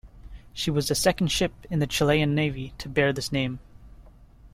She 0.51 0.71
was 0.71 0.87
the 0.87 0.95
second 0.95 1.27
ship 1.27 1.53
in 1.69 1.77
the 1.77 1.85
Chilean 1.85 2.33
Navy 2.33 2.73
to 2.79 2.89
bear 2.89 3.13
this 3.13 3.31
name. 3.31 3.59